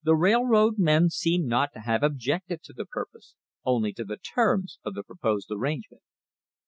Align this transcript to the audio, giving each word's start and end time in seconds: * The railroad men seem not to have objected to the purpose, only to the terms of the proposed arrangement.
* 0.01 0.03
The 0.03 0.15
railroad 0.15 0.79
men 0.79 1.11
seem 1.11 1.45
not 1.45 1.73
to 1.73 1.81
have 1.81 2.01
objected 2.01 2.63
to 2.63 2.73
the 2.73 2.85
purpose, 2.85 3.35
only 3.63 3.93
to 3.93 4.03
the 4.03 4.17
terms 4.17 4.79
of 4.83 4.95
the 4.95 5.03
proposed 5.03 5.51
arrangement. 5.51 6.01